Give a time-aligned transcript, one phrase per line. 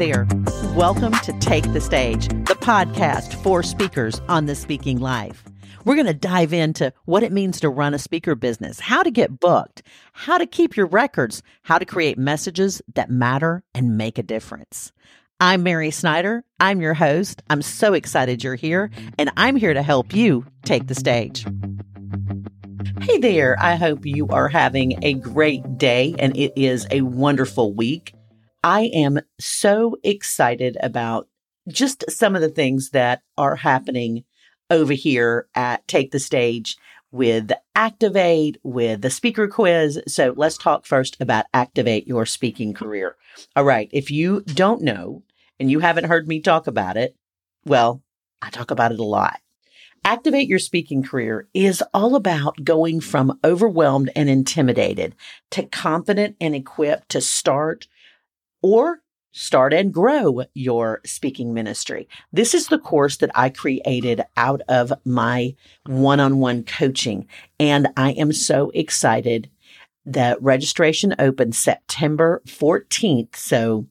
[0.00, 0.26] there.
[0.74, 5.44] Welcome to Take the Stage, the podcast for speakers on the speaking life.
[5.84, 9.10] We're going to dive into what it means to run a speaker business, how to
[9.10, 9.82] get booked,
[10.14, 14.90] how to keep your records, how to create messages that matter and make a difference.
[15.38, 16.44] I'm Mary Snyder.
[16.58, 17.42] I'm your host.
[17.50, 21.44] I'm so excited you're here, and I'm here to help you take the stage.
[23.02, 23.54] Hey there.
[23.60, 28.14] I hope you are having a great day and it is a wonderful week.
[28.62, 31.28] I am so excited about
[31.68, 34.24] just some of the things that are happening
[34.68, 36.76] over here at Take the Stage
[37.10, 40.00] with Activate, with the speaker quiz.
[40.06, 43.16] So let's talk first about Activate Your Speaking Career.
[43.56, 43.88] All right.
[43.92, 45.22] If you don't know
[45.58, 47.16] and you haven't heard me talk about it,
[47.64, 48.02] well,
[48.42, 49.40] I talk about it a lot.
[50.04, 55.14] Activate Your Speaking Career is all about going from overwhelmed and intimidated
[55.50, 57.86] to confident and equipped to start
[58.62, 59.00] or
[59.32, 62.08] start and grow your speaking ministry.
[62.32, 65.54] This is the course that I created out of my
[65.86, 67.28] one on one coaching.
[67.58, 69.48] And I am so excited
[70.04, 73.36] that registration opens September 14th.
[73.36, 73.86] So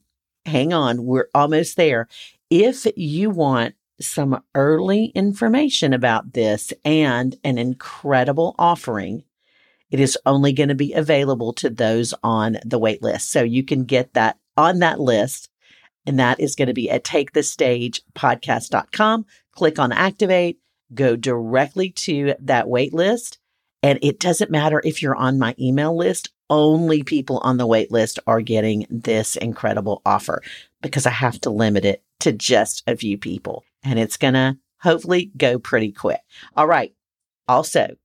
[0.45, 2.07] hang on, we're almost there.
[2.49, 9.23] If you want some early information about this and an incredible offering,
[9.91, 13.31] it is only going to be available to those on the wait list.
[13.31, 15.49] So you can get that on that list.
[16.05, 19.25] And that is going to be at takethestagepodcast.com.
[19.51, 20.59] Click on activate,
[20.93, 23.39] go directly to that wait list.
[23.81, 27.89] And it doesn't matter if you're on my email list, only people on the wait
[27.91, 30.43] list are getting this incredible offer
[30.81, 34.57] because I have to limit it to just a few people and it's going to
[34.81, 36.19] hopefully go pretty quick.
[36.57, 36.93] All right.
[37.47, 37.95] Also,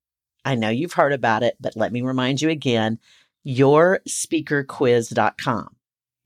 [0.45, 3.01] I know you've heard about it, but let me remind you again,
[3.47, 5.74] yourspeakerquiz.com.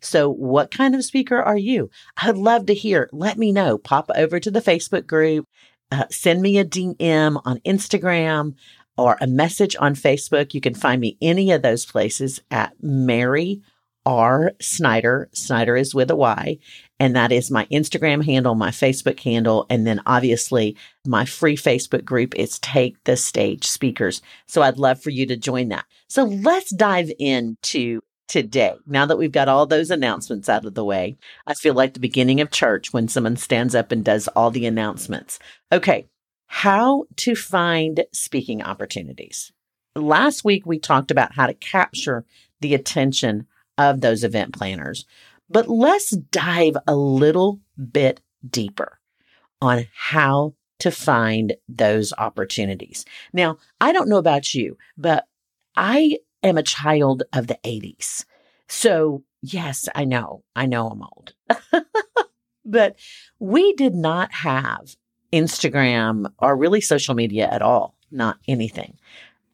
[0.00, 1.90] So what kind of speaker are you?
[2.16, 3.08] I'd love to hear.
[3.12, 3.78] Let me know.
[3.78, 5.46] Pop over to the Facebook group,
[5.90, 8.54] uh, send me a DM on Instagram
[8.96, 10.54] or a message on Facebook.
[10.54, 13.62] You can find me any of those places at Mary
[14.08, 14.52] R.
[14.60, 15.28] Snyder.
[15.32, 16.58] Snyder is with a Y.
[16.98, 19.66] And that is my Instagram handle, my Facebook handle.
[19.68, 20.76] And then obviously
[21.06, 24.22] my free Facebook group is Take the Stage Speakers.
[24.46, 25.84] So I'd love for you to join that.
[26.08, 28.74] So let's dive into today.
[28.86, 31.16] Now that we've got all those announcements out of the way,
[31.46, 34.66] I feel like the beginning of church when someone stands up and does all the
[34.66, 35.38] announcements.
[35.72, 36.06] Okay.
[36.46, 39.52] How to find speaking opportunities.
[39.96, 42.24] Last week, we talked about how to capture
[42.60, 43.46] the attention
[43.76, 45.04] of those event planners.
[45.50, 47.60] But let's dive a little
[47.92, 48.98] bit deeper
[49.60, 53.04] on how to find those opportunities.
[53.32, 55.26] Now, I don't know about you, but
[55.76, 58.24] I am a child of the 80s.
[58.68, 61.34] So, yes, I know, I know I'm old.
[62.64, 62.96] but
[63.38, 64.96] we did not have
[65.32, 68.98] Instagram or really social media at all, not anything.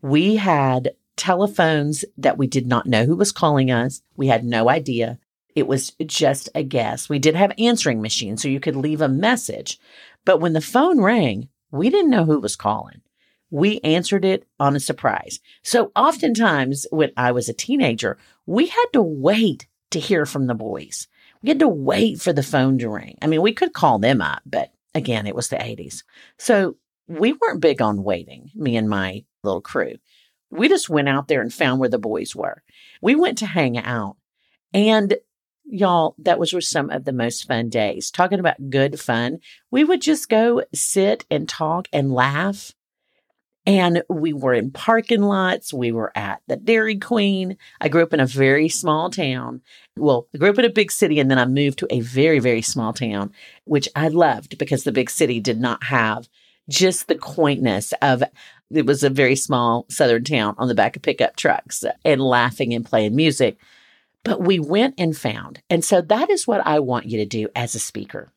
[0.02, 4.02] We had telephones that we did not know who was calling us.
[4.16, 5.18] We had no idea.
[5.54, 7.08] It was just a guess.
[7.08, 9.78] We did have answering machines, so you could leave a message.
[10.24, 13.00] But when the phone rang, we didn't know who was calling.
[13.54, 15.38] We answered it on a surprise.
[15.62, 20.56] So oftentimes when I was a teenager, we had to wait to hear from the
[20.56, 21.06] boys.
[21.40, 23.16] We had to wait for the phone to ring.
[23.22, 26.02] I mean, we could call them up, but again, it was the 80s.
[26.36, 29.98] So we weren't big on waiting, me and my little crew.
[30.50, 32.60] We just went out there and found where the boys were.
[33.00, 34.16] We went to hang out.
[34.72, 35.16] And
[35.64, 38.10] y'all, that was some of the most fun days.
[38.10, 39.38] Talking about good fun,
[39.70, 42.72] we would just go sit and talk and laugh.
[43.66, 45.72] And we were in parking lots.
[45.72, 47.56] We were at the Dairy Queen.
[47.80, 49.62] I grew up in a very small town.
[49.96, 52.40] Well, I grew up in a big city and then I moved to a very,
[52.40, 53.32] very small town,
[53.64, 56.28] which I loved because the big city did not have
[56.68, 58.22] just the quaintness of
[58.70, 62.74] it was a very small southern town on the back of pickup trucks and laughing
[62.74, 63.58] and playing music.
[64.24, 65.62] But we went and found.
[65.68, 68.30] And so that is what I want you to do as a speaker.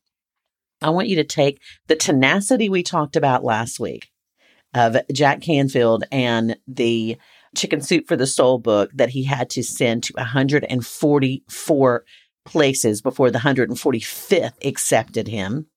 [0.81, 4.09] I want you to take the tenacity we talked about last week
[4.73, 7.17] of Jack Canfield and the
[7.55, 12.05] Chicken Soup for the Soul book that he had to send to 144
[12.45, 15.67] places before the 145th accepted him.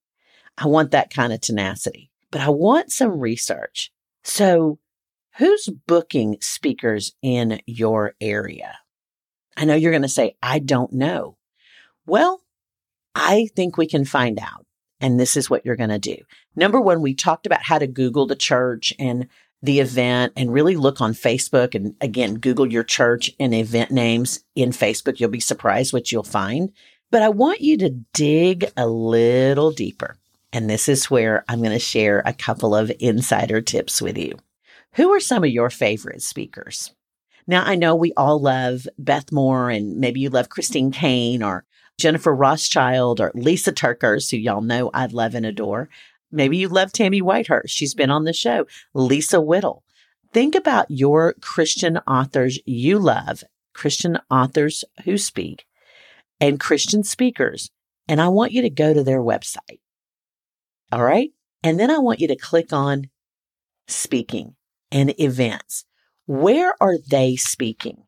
[0.57, 3.91] I want that kind of tenacity, but I want some research.
[4.23, 4.79] So,
[5.37, 8.77] who's booking speakers in your area?
[9.57, 11.37] I know you're going to say, I don't know.
[12.05, 12.41] Well,
[13.15, 14.65] I think we can find out.
[14.99, 16.17] And this is what you're going to do.
[16.55, 19.27] Number one, we talked about how to Google the church and
[19.63, 21.75] the event and really look on Facebook.
[21.75, 25.19] And again, Google your church and event names in Facebook.
[25.19, 26.71] You'll be surprised what you'll find.
[27.11, 30.17] But I want you to dig a little deeper.
[30.53, 34.37] And this is where I'm going to share a couple of insider tips with you.
[34.95, 36.93] Who are some of your favorite speakers?
[37.47, 41.65] Now, I know we all love Beth Moore and maybe you love Christine Caine or
[41.97, 45.89] Jennifer Rothschild or Lisa TerKeurst, who y'all know I love and adore.
[46.31, 47.69] Maybe you love Tammy Whitehurst.
[47.69, 48.65] She's been on the show.
[48.93, 49.83] Lisa Whittle.
[50.33, 53.43] Think about your Christian authors you love,
[53.73, 55.65] Christian authors who speak,
[56.39, 57.69] and Christian speakers.
[58.07, 59.79] And I want you to go to their website.
[60.91, 61.31] All right.
[61.63, 63.09] And then I want you to click on
[63.87, 64.55] speaking
[64.91, 65.85] and events.
[66.25, 68.03] Where are they speaking?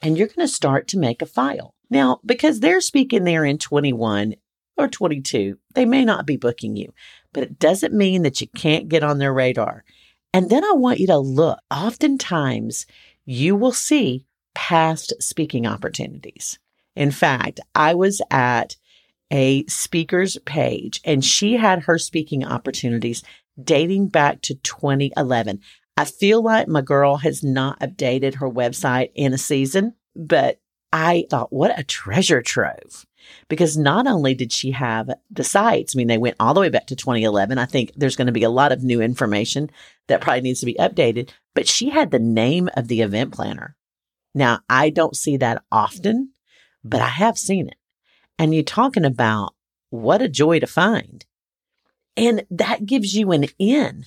[0.00, 1.74] And you're going to start to make a file.
[1.90, 4.34] Now, because they're speaking there in 21
[4.76, 6.92] or 22, they may not be booking you,
[7.32, 9.84] but it doesn't mean that you can't get on their radar.
[10.32, 11.58] And then I want you to look.
[11.70, 12.86] Oftentimes,
[13.24, 16.58] you will see past speaking opportunities.
[16.96, 18.76] In fact, I was at
[19.30, 23.22] a speaker's page and she had her speaking opportunities
[23.62, 25.60] dating back to 2011.
[25.96, 30.60] I feel like my girl has not updated her website in a season, but
[30.92, 33.06] I thought, what a treasure trove.
[33.48, 36.68] Because not only did she have the sites, I mean, they went all the way
[36.68, 37.56] back to 2011.
[37.56, 39.70] I think there's going to be a lot of new information
[40.08, 43.76] that probably needs to be updated, but she had the name of the event planner.
[44.34, 46.32] Now, I don't see that often,
[46.82, 47.76] but I have seen it.
[48.38, 49.54] And you're talking about
[49.90, 51.24] what a joy to find.
[52.16, 54.06] And that gives you an in.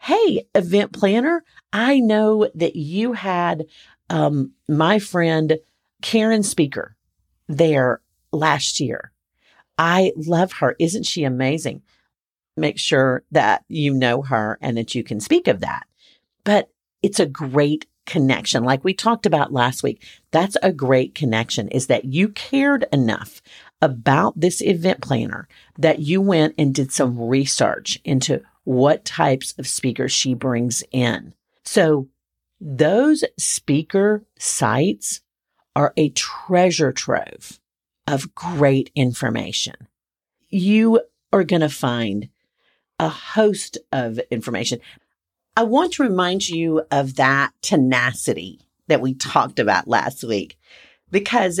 [0.00, 3.66] Hey, event planner, I know that you had
[4.10, 5.58] um, my friend
[6.02, 6.96] Karen Speaker
[7.48, 8.00] there
[8.32, 9.12] last year.
[9.78, 10.76] I love her.
[10.78, 11.82] Isn't she amazing?
[12.56, 15.86] Make sure that you know her and that you can speak of that.
[16.44, 16.70] But
[17.02, 18.64] it's a great connection.
[18.64, 23.42] Like we talked about last week, that's a great connection is that you cared enough
[23.82, 29.66] about this event planner that you went and did some research into what types of
[29.66, 31.34] speakers she brings in.
[31.64, 32.08] So
[32.60, 35.20] those speaker sites
[35.76, 37.60] are a treasure trove
[38.08, 39.74] of great information.
[40.48, 41.00] You
[41.32, 42.30] are going to find
[42.98, 44.80] a host of information.
[45.54, 50.56] I want to remind you of that tenacity that we talked about last week
[51.10, 51.60] because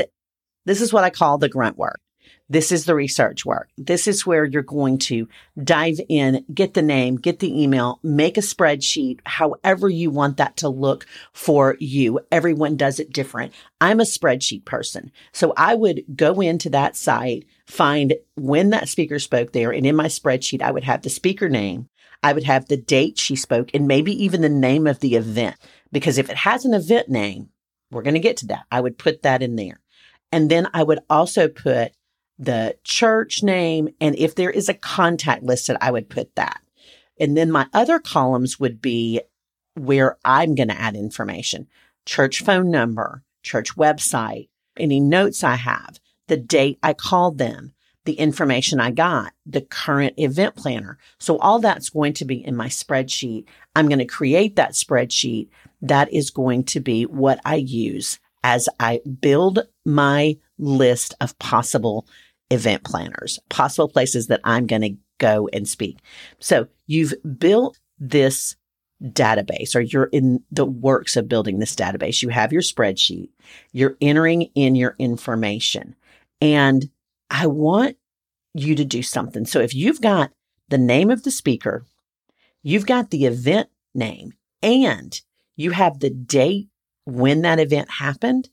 [0.64, 2.00] this is what I call the grunt work.
[2.48, 3.70] This is the research work.
[3.76, 5.28] This is where you're going to
[5.62, 10.56] dive in, get the name, get the email, make a spreadsheet, however you want that
[10.58, 12.20] to look for you.
[12.30, 13.52] Everyone does it different.
[13.80, 15.10] I'm a spreadsheet person.
[15.32, 19.72] So I would go into that site, find when that speaker spoke there.
[19.72, 21.88] And in my spreadsheet, I would have the speaker name.
[22.22, 25.56] I would have the date she spoke and maybe even the name of the event.
[25.90, 27.48] Because if it has an event name,
[27.90, 28.66] we're going to get to that.
[28.70, 29.80] I would put that in there.
[30.32, 31.92] And then I would also put
[32.38, 33.88] the church name.
[34.00, 36.60] And if there is a contact listed, I would put that.
[37.18, 39.20] And then my other columns would be
[39.74, 41.66] where I'm going to add information,
[42.04, 47.72] church phone number, church website, any notes I have, the date I called them,
[48.04, 50.98] the information I got, the current event planner.
[51.18, 53.46] So all that's going to be in my spreadsheet.
[53.74, 55.48] I'm going to create that spreadsheet.
[55.82, 62.06] That is going to be what I use as I build my list of possible
[62.50, 65.98] event planners, possible places that I'm going to go and speak.
[66.38, 68.56] So you've built this
[69.02, 72.22] database or you're in the works of building this database.
[72.22, 73.30] You have your spreadsheet.
[73.72, 75.94] You're entering in your information
[76.40, 76.88] and
[77.30, 77.96] I want
[78.54, 79.44] you to do something.
[79.44, 80.30] So if you've got
[80.68, 81.84] the name of the speaker,
[82.62, 85.20] you've got the event name and
[85.56, 86.68] you have the date
[87.04, 88.48] when that event happened,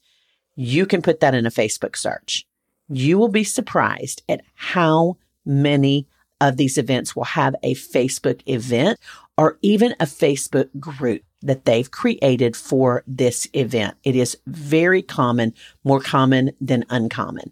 [0.56, 2.46] you can put that in a Facebook search
[2.90, 6.08] you will be surprised at how many
[6.42, 9.00] of these events will have a Facebook event
[9.38, 13.96] or even a Facebook group that they've created for this event.
[14.04, 17.52] It is very common, more common than uncommon.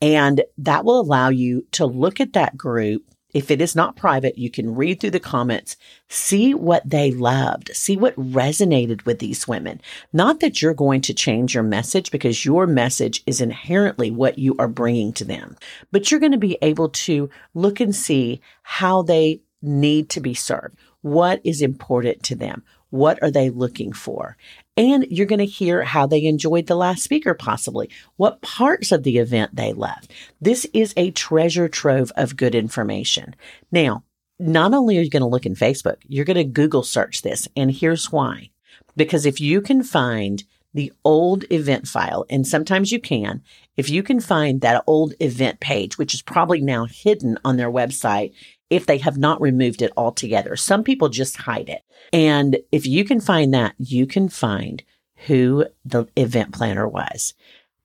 [0.00, 4.38] And that will allow you to look at that group if it is not private,
[4.38, 5.76] you can read through the comments,
[6.08, 9.80] see what they loved, see what resonated with these women.
[10.12, 14.56] Not that you're going to change your message because your message is inherently what you
[14.58, 15.56] are bringing to them,
[15.92, 20.34] but you're going to be able to look and see how they need to be
[20.34, 20.76] served.
[21.02, 22.62] What is important to them?
[22.90, 24.36] What are they looking for?
[24.80, 29.02] And you're going to hear how they enjoyed the last speaker, possibly what parts of
[29.02, 30.10] the event they loved.
[30.40, 33.36] This is a treasure trove of good information.
[33.70, 34.04] Now,
[34.38, 37.46] not only are you going to look in Facebook, you're going to Google search this.
[37.54, 38.52] And here's why.
[38.96, 43.42] Because if you can find the old event file, and sometimes you can,
[43.76, 47.70] if you can find that old event page, which is probably now hidden on their
[47.70, 48.32] website
[48.70, 50.56] if they have not removed it altogether.
[50.56, 51.82] Some people just hide it.
[52.12, 54.82] And if you can find that, you can find
[55.26, 57.34] who the event planner was.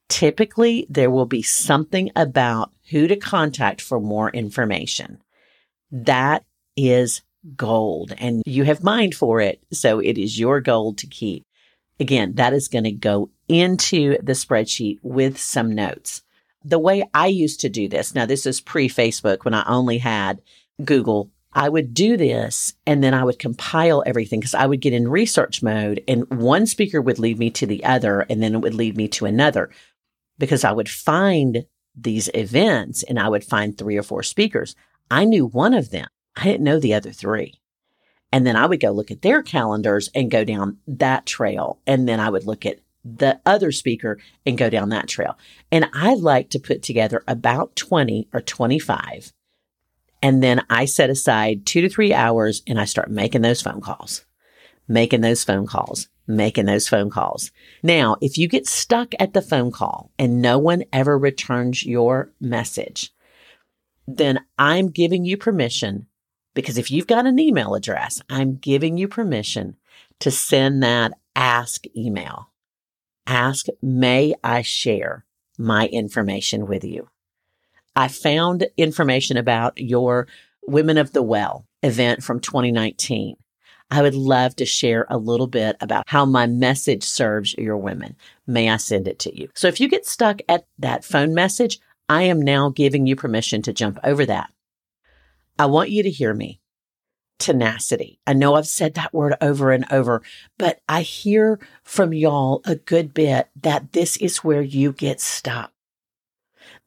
[0.07, 5.17] Typically, there will be something about who to contact for more information.
[5.91, 6.45] That
[6.77, 7.21] is
[7.55, 9.61] gold and you have mined for it.
[9.71, 11.45] So it is your gold to keep.
[11.99, 16.23] Again, that is going to go into the spreadsheet with some notes.
[16.63, 19.99] The way I used to do this, now this is pre Facebook when I only
[19.99, 20.41] had
[20.83, 21.31] Google.
[21.53, 25.07] I would do this and then I would compile everything because I would get in
[25.07, 28.73] research mode and one speaker would lead me to the other and then it would
[28.73, 29.69] lead me to another
[30.37, 31.65] because I would find
[31.95, 34.75] these events and I would find three or four speakers.
[35.09, 36.07] I knew one of them.
[36.35, 37.53] I didn't know the other three.
[38.33, 41.79] And then I would go look at their calendars and go down that trail.
[41.87, 45.37] And then I would look at the other speaker and go down that trail.
[45.71, 49.31] And I like to put together about 20 or 25.
[50.25, 53.79] And then I set aside two to three hours and I start making those phone
[53.79, 54.25] calls,
[54.87, 57.51] making those phone calls, making those phone calls.
[57.83, 62.31] Now, if you get stuck at the phone call and no one ever returns your
[62.41, 63.13] message,
[64.07, 66.07] then I'm giving you permission
[66.55, 69.75] because if you've got an email address, I'm giving you permission
[70.21, 72.49] to send that ask email.
[73.27, 75.23] Ask, may I share
[75.59, 77.09] my information with you?
[77.95, 80.27] I found information about your
[80.67, 83.35] Women of the Well event from 2019.
[83.91, 88.15] I would love to share a little bit about how my message serves your women.
[88.47, 89.49] May I send it to you?
[89.53, 93.61] So if you get stuck at that phone message, I am now giving you permission
[93.63, 94.49] to jump over that.
[95.59, 96.59] I want you to hear me.
[97.37, 98.19] Tenacity.
[98.25, 100.21] I know I've said that word over and over,
[100.57, 105.71] but I hear from y'all a good bit that this is where you get stuck.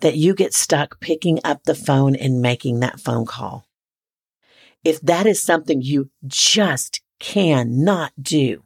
[0.01, 3.67] That you get stuck picking up the phone and making that phone call.
[4.85, 8.63] If that is something you just cannot do,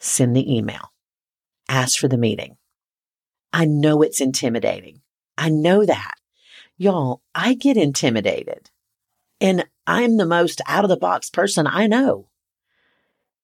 [0.00, 0.92] send the email.
[1.68, 2.56] Ask for the meeting.
[3.52, 5.02] I know it's intimidating.
[5.36, 6.14] I know that.
[6.78, 8.70] Y'all, I get intimidated.
[9.40, 12.28] And I'm the most out of the box person I know.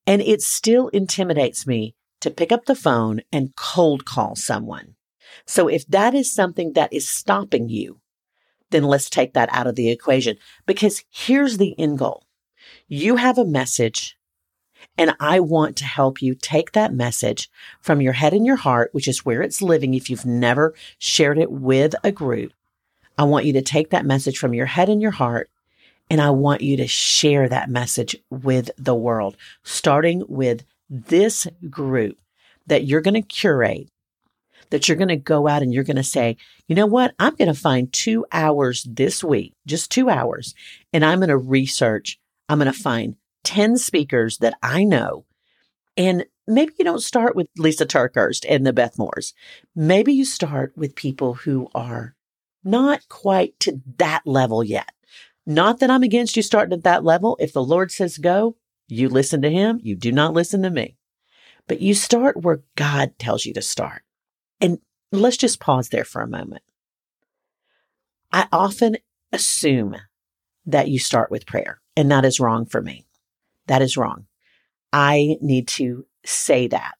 [0.06, 4.94] And it still intimidates me to pick up the phone and cold call someone.
[5.46, 8.00] So if that is something that is stopping you,
[8.70, 12.24] then let's take that out of the equation because here's the end goal.
[12.86, 14.16] You have a message
[14.96, 18.90] and I want to help you take that message from your head and your heart,
[18.92, 19.94] which is where it's living.
[19.94, 22.52] If you've never shared it with a group,
[23.16, 25.50] I want you to take that message from your head and your heart
[26.10, 32.18] and I want you to share that message with the world, starting with this group
[32.66, 33.90] that you're going to curate,
[34.70, 37.14] that you're going to go out and you're going to say, you know what?
[37.18, 40.54] I'm going to find two hours this week, just two hours,
[40.92, 42.18] and I'm going to research.
[42.48, 45.24] I'm going to find 10 speakers that I know.
[45.96, 49.34] And maybe you don't start with Lisa TerKeurst and the Beth Moores.
[49.74, 52.14] Maybe you start with people who are
[52.64, 54.90] not quite to that level yet.
[55.46, 57.36] Not that I'm against you starting at that level.
[57.40, 58.56] If the Lord says go,
[58.86, 59.80] you listen to him.
[59.82, 60.96] You do not listen to me.
[61.66, 64.02] But you start where God tells you to start.
[64.60, 64.78] And
[65.12, 66.62] let's just pause there for a moment.
[68.32, 68.96] I often
[69.32, 69.96] assume
[70.66, 73.06] that you start with prayer, and that is wrong for me.
[73.66, 74.26] That is wrong.
[74.92, 76.94] I need to say that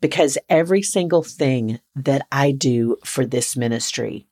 [0.00, 4.26] because every single thing that I do for this ministry,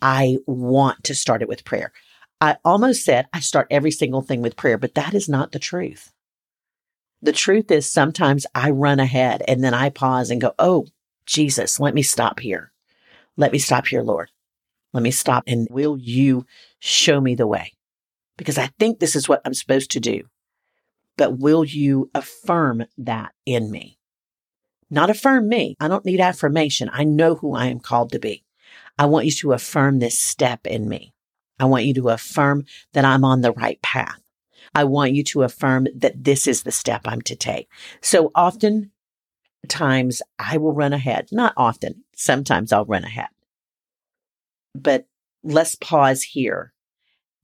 [0.00, 1.92] I want to start it with prayer.
[2.40, 5.58] I almost said I start every single thing with prayer, but that is not the
[5.58, 6.12] truth.
[7.22, 10.86] The truth is sometimes I run ahead and then I pause and go, Oh,
[11.26, 12.72] Jesus, let me stop here.
[13.36, 14.30] Let me stop here, Lord.
[14.92, 16.46] Let me stop and will you
[16.78, 17.72] show me the way?
[18.36, 20.22] Because I think this is what I'm supposed to do.
[21.16, 23.98] But will you affirm that in me?
[24.90, 25.76] Not affirm me.
[25.80, 26.90] I don't need affirmation.
[26.92, 28.44] I know who I am called to be.
[28.98, 31.12] I want you to affirm this step in me.
[31.58, 34.20] I want you to affirm that I'm on the right path.
[34.74, 37.68] I want you to affirm that this is the step I'm to take.
[38.00, 38.90] So often
[39.68, 41.28] times I will run ahead.
[41.32, 42.04] Not often.
[42.14, 43.28] Sometimes I'll run ahead.
[44.74, 45.06] But
[45.42, 46.72] let's pause here.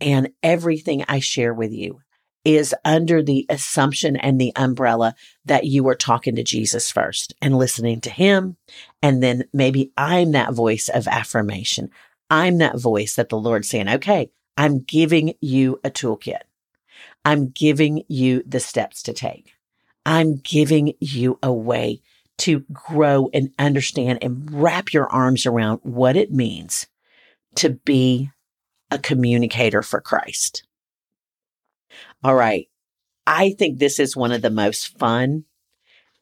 [0.01, 2.01] And everything I share with you
[2.45, 7.59] is under the assumption and the umbrella that you are talking to Jesus first and
[7.59, 8.57] listening to him.
[9.03, 11.91] And then maybe I'm that voice of affirmation.
[12.31, 16.41] I'm that voice that the Lord's saying, okay, I'm giving you a toolkit.
[17.25, 19.53] I'm giving you the steps to take.
[20.07, 22.01] I'm giving you a way
[22.41, 26.87] to grow and understand and wrap your arms around what it means
[27.57, 28.31] to be
[28.91, 30.65] a communicator for Christ.
[32.25, 32.69] All right.
[33.27, 35.45] I think this is one of the most fun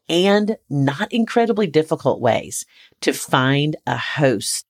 [0.07, 2.65] and not incredibly difficult ways
[3.01, 4.65] to find a host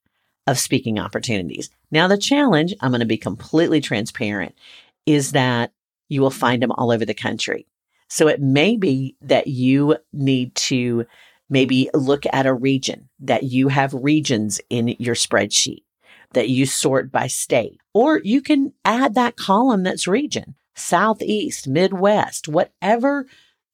[0.46, 1.70] of speaking opportunities.
[1.90, 4.54] Now, the challenge, I'm going to be completely transparent,
[5.06, 5.72] is that
[6.08, 7.66] you will find them all over the country.
[8.08, 11.06] So it may be that you need to
[11.50, 15.82] maybe look at a region that you have regions in your spreadsheet
[16.32, 22.48] that you sort by state, or you can add that column that's region, Southeast, Midwest,
[22.48, 23.26] whatever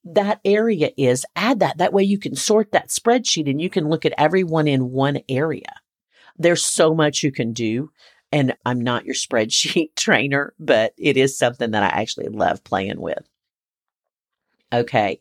[0.05, 1.79] that area is, add that.
[1.79, 5.21] That way you can sort that spreadsheet and you can look at everyone in one
[5.29, 5.81] area.
[6.39, 7.91] There's so much you can do.
[8.33, 13.01] And I'm not your spreadsheet trainer, but it is something that I actually love playing
[13.01, 13.29] with.
[14.73, 15.21] Okay.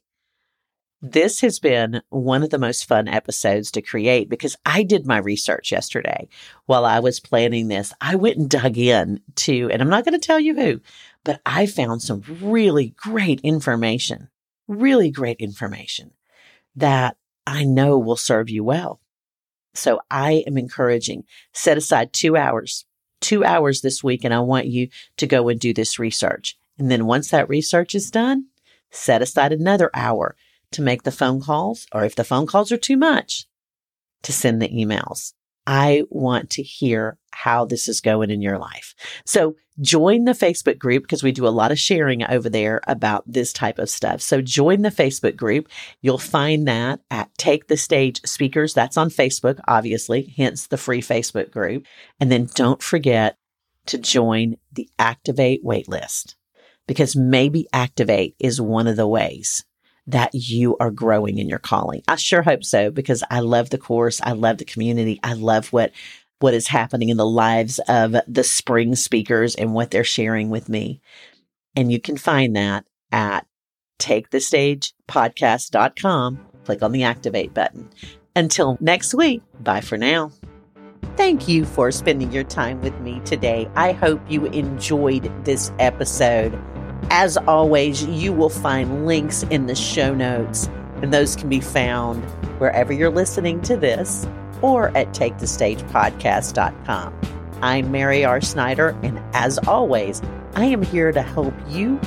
[1.07, 5.19] This has been one of the most fun episodes to create because I did my
[5.19, 6.27] research yesterday
[6.65, 7.93] while I was planning this.
[8.01, 10.81] I went and dug in to, and I'm not going to tell you who,
[11.24, 14.29] but I found some really great information,
[14.67, 16.09] really great information
[16.75, 19.00] that I know will serve you well.
[19.75, 22.83] So I am encouraging set aside two hours,
[23.21, 26.57] two hours this week, and I want you to go and do this research.
[26.79, 28.47] And then once that research is done,
[28.89, 30.35] set aside another hour
[30.75, 33.48] to make the phone calls, or if the phone calls are too much,
[34.24, 35.34] to send the emails.
[35.67, 38.94] I want to hear how this is going in your life.
[39.25, 43.24] So join the Facebook group because we do a lot of sharing over there about
[43.25, 44.22] this type of stuff.
[44.22, 45.67] So join the Facebook group.
[46.01, 48.74] You'll find that at Take the Stage Speakers.
[48.74, 51.86] That's on Facebook, obviously, hence the free Facebook group.
[52.20, 53.38] And then don't forget
[53.88, 56.36] to join the Activate waitlist
[56.88, 59.63] because maybe Activate is one of the ways
[60.07, 62.01] that you are growing in your calling.
[62.07, 64.21] I sure hope so because I love the course.
[64.24, 65.19] I love the community.
[65.24, 65.91] I love what
[66.39, 70.70] what is happening in the lives of the spring speakers and what they're sharing with
[70.70, 71.01] me.
[71.75, 73.48] And you can find that at
[74.00, 76.46] takethestagepodcast.com.
[76.65, 77.87] Click on the activate button.
[78.35, 80.31] Until next week, bye for now.
[81.15, 83.70] Thank you for spending your time with me today.
[83.75, 86.59] I hope you enjoyed this episode.
[87.09, 90.70] As always, you will find links in the show notes,
[91.01, 92.24] and those can be found
[92.59, 94.27] wherever you're listening to this
[94.61, 97.13] or at takethestagepodcast.com.
[97.61, 98.41] I'm Mary R.
[98.41, 100.22] Snyder, and as always,
[100.55, 102.00] I am here to help you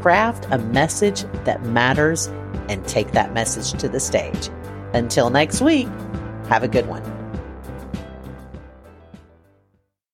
[0.00, 2.28] craft a message that matters
[2.68, 4.48] and take that message to the stage.
[4.94, 5.88] Until next week,
[6.48, 7.15] have a good one.